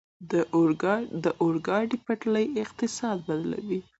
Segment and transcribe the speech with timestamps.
[1.23, 3.71] د اورګاډي پټلۍ اقتصاد بدل کړ.